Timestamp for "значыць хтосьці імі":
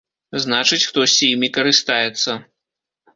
0.43-1.49